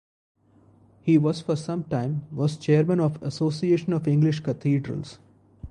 [1.03, 5.19] He was for some time was Chairman of the Association of English Cathedrals.